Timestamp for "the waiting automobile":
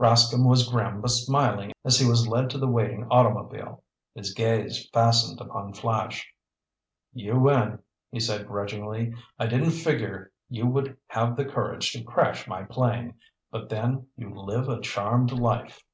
2.56-3.84